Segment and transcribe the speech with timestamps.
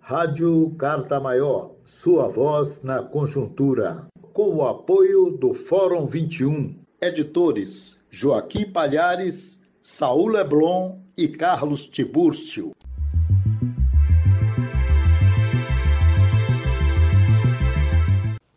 [0.00, 4.06] Rádio Carta Maior, sua voz na conjuntura.
[4.32, 6.74] Com o apoio do Fórum 21.
[7.00, 12.72] Editores Joaquim Palhares, Saul Leblon e Carlos Tibúrcio.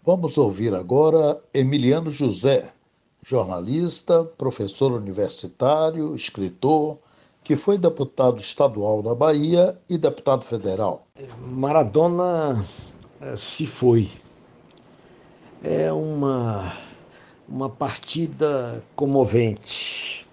[0.03, 2.73] Vamos ouvir agora Emiliano José,
[3.25, 6.97] jornalista, professor universitário, escritor,
[7.43, 11.07] que foi deputado estadual da Bahia e deputado federal.
[11.39, 12.63] Maradona
[13.19, 14.09] eh, se foi.
[15.63, 16.77] É uma,
[17.47, 20.27] uma partida comovente.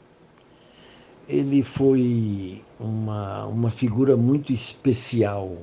[1.28, 5.56] Ele foi uma, uma figura muito especial.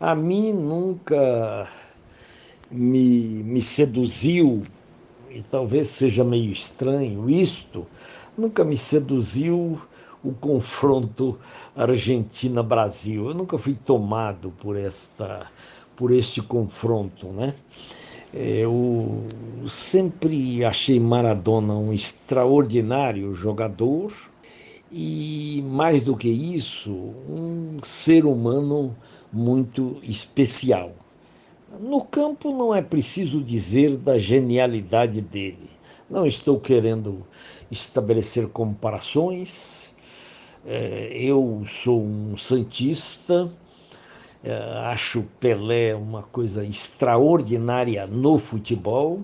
[0.00, 1.68] A mim nunca
[2.70, 4.64] me, me seduziu,
[5.30, 7.86] e talvez seja meio estranho isto,
[8.36, 9.80] nunca me seduziu
[10.26, 11.38] o confronto
[11.76, 13.28] Argentina-Brasil.
[13.28, 15.50] Eu nunca fui tomado por esta
[15.94, 17.54] por este confronto, né?
[18.34, 19.24] Eu
[19.66, 24.12] sempre achei Maradona um extraordinário jogador
[24.92, 28.94] e mais do que isso, um ser humano
[29.32, 30.92] muito especial.
[31.80, 35.70] No campo não é preciso dizer da genialidade dele.
[36.08, 37.26] Não estou querendo
[37.70, 39.94] estabelecer comparações,
[40.66, 43.50] eu sou um santista,
[44.42, 44.52] é,
[44.92, 49.20] acho Pelé uma coisa extraordinária no futebol.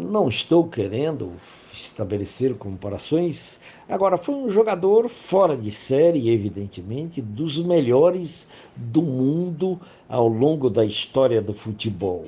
[0.00, 1.32] Não estou querendo
[1.72, 3.60] estabelecer comparações.
[3.88, 10.84] Agora, foi um jogador fora de série, evidentemente, dos melhores do mundo ao longo da
[10.84, 12.24] história do futebol.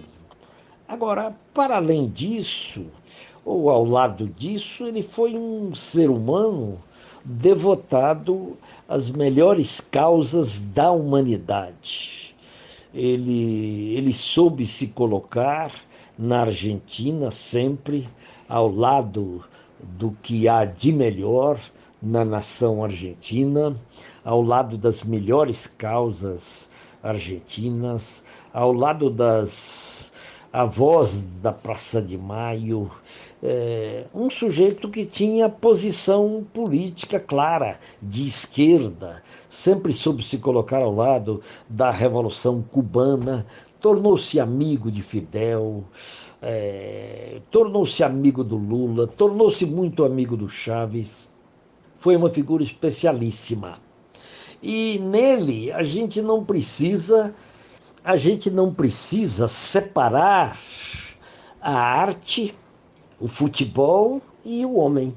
[0.86, 2.86] Agora, para além disso,
[3.44, 6.78] ou ao lado disso, ele foi um ser humano
[7.26, 8.56] devotado
[8.88, 12.34] às melhores causas da humanidade.
[12.94, 15.72] Ele, ele soube se colocar
[16.16, 18.08] na Argentina sempre
[18.48, 19.44] ao lado
[19.98, 21.58] do que há de melhor
[22.00, 23.74] na nação argentina,
[24.24, 26.70] ao lado das melhores causas
[27.02, 28.24] argentinas,
[28.54, 30.12] ao lado das
[30.52, 32.90] avós da Praça de Maio,
[33.42, 40.94] é, um sujeito que tinha posição política clara, de esquerda, sempre soube se colocar ao
[40.94, 43.46] lado da Revolução Cubana,
[43.80, 45.84] tornou-se amigo de Fidel,
[46.40, 51.32] é, tornou-se amigo do Lula, tornou-se muito amigo do Chaves.
[51.96, 53.78] Foi uma figura especialíssima.
[54.62, 57.34] E nele a gente não precisa,
[58.06, 60.60] a gente não precisa separar
[61.60, 62.54] a arte
[63.18, 65.12] o futebol e o homem.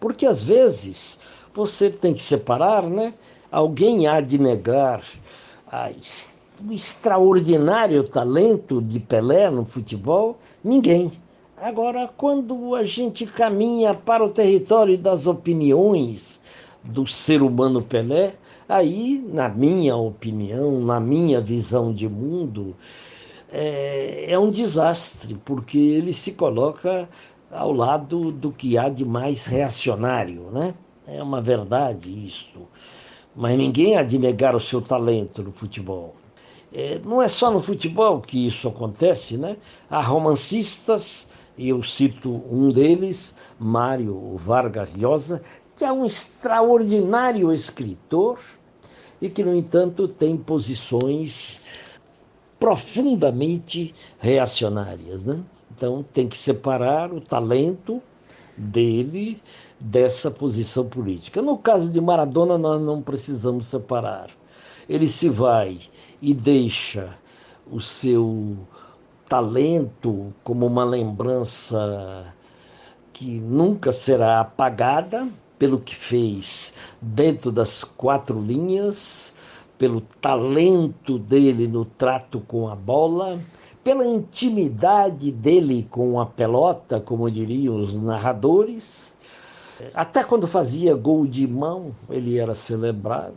[0.00, 1.20] Porque às vezes
[1.54, 3.12] você tem que separar, né?
[3.52, 5.04] Alguém há de negar
[5.70, 5.90] a,
[6.66, 10.38] o extraordinário talento de Pelé no futebol?
[10.64, 11.12] Ninguém.
[11.58, 16.40] Agora, quando a gente caminha para o território das opiniões
[16.82, 18.36] do ser humano Pelé,
[18.68, 22.76] aí, na minha opinião, na minha visão de mundo,
[23.50, 27.08] é, é um desastre, porque ele se coloca
[27.50, 30.74] ao lado do que há de mais reacionário, né?
[31.06, 32.66] É uma verdade isso.
[33.34, 36.16] Mas ninguém há de negar o seu talento no futebol.
[36.72, 39.56] É, não é só no futebol que isso acontece, né?
[39.88, 45.42] Há romancistas, e eu cito um deles, Mário Vargas Llosa,
[45.76, 48.38] que é um extraordinário escritor
[49.20, 51.62] e que, no entanto, tem posições
[52.58, 55.24] profundamente reacionárias.
[55.24, 55.40] Né?
[55.74, 58.02] Então tem que separar o talento
[58.56, 59.40] dele
[59.78, 61.42] dessa posição política.
[61.42, 64.30] No caso de Maradona, nós não precisamos separar.
[64.88, 65.80] Ele se vai
[66.22, 67.16] e deixa
[67.70, 68.56] o seu
[69.28, 72.32] talento como uma lembrança
[73.12, 75.28] que nunca será apagada
[75.58, 79.34] pelo que fez dentro das quatro linhas
[79.78, 83.38] pelo talento dele no trato com a bola,
[83.84, 89.16] pela intimidade dele com a pelota, como diriam os narradores.
[89.94, 93.36] Até quando fazia gol de mão, ele era celebrado.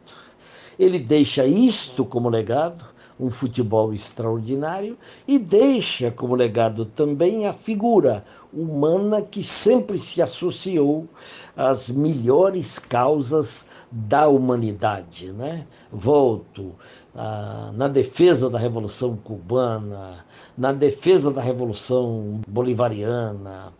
[0.78, 2.86] Ele deixa isto como legado,
[3.20, 8.24] um futebol extraordinário, e deixa como legado também a figura
[8.54, 11.08] humana que sempre se associou
[11.56, 15.32] às melhores causas da humanidade.
[15.32, 15.68] Né?
[15.92, 16.74] Volto
[17.14, 20.26] ah, na defesa da Revolução Cubana,
[20.58, 23.74] na defesa da Revolução Bolivariana,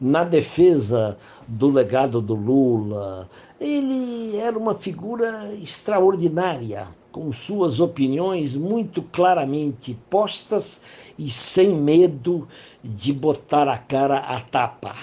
[0.00, 1.16] na defesa
[1.46, 3.28] do legado do Lula.
[3.60, 10.82] Ele era uma figura extraordinária com suas opiniões muito claramente postas
[11.18, 12.46] e sem medo
[12.84, 14.94] de botar a cara a tapa.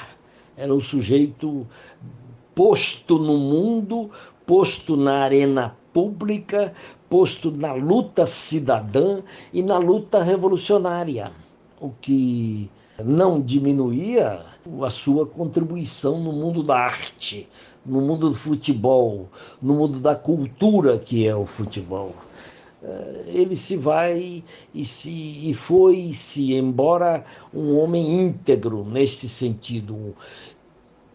[0.56, 1.66] Era um sujeito
[2.54, 4.12] posto no mundo,
[4.46, 6.72] posto na arena pública,
[7.10, 11.32] posto na luta cidadã e na luta revolucionária,
[11.82, 12.70] o que
[13.04, 14.46] não diminuía
[14.84, 17.50] a sua contribuição no mundo da arte,
[17.86, 19.28] no mundo do futebol,
[19.62, 22.16] no mundo da cultura que é o futebol.
[22.84, 24.44] Eh, ele se vai
[24.74, 25.10] e, se,
[25.50, 30.16] e foi-se embora um homem íntegro neste sentido,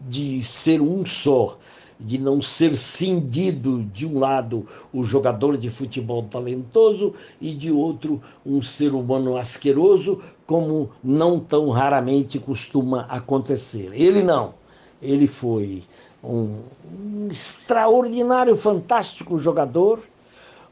[0.01, 1.57] de ser um só,
[1.99, 8.21] de não ser cindido de um lado o jogador de futebol talentoso e de outro
[8.45, 13.91] um ser humano asqueroso, como não tão raramente costuma acontecer.
[13.93, 14.53] Ele não.
[15.01, 15.83] Ele foi
[16.23, 16.61] um,
[16.91, 20.01] um extraordinário, fantástico jogador,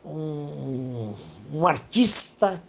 [0.05, 1.13] um,
[1.53, 2.61] um artista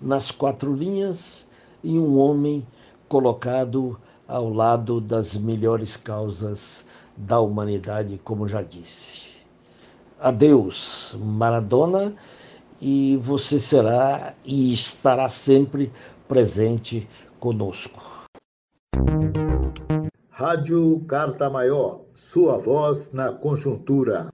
[0.00, 1.46] nas quatro linhas
[1.82, 2.66] e um homem
[3.08, 6.84] colocado ao lado das melhores causas
[7.16, 9.38] da humanidade, como já disse.
[10.20, 12.14] Adeus, Maradona,
[12.80, 15.90] e você será e estará sempre
[16.28, 17.08] presente
[17.40, 18.17] conosco.
[20.38, 24.28] Rádio Carta Maior, sua voz na conjuntura.